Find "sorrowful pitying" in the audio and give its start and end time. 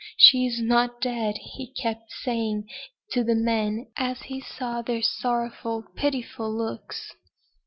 5.03-6.25